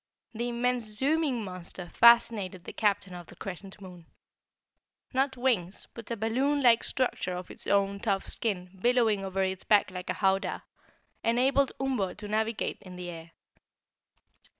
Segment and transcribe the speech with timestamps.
[0.33, 4.07] The immense zooming monster fascinated the Captain of the Crescent Moon.
[5.13, 9.63] Not wings, but a balloon like structure of its own tough skin billowing over its
[9.63, 10.63] back like a howdah,
[11.23, 13.31] enabled Umbo to navigate in the air.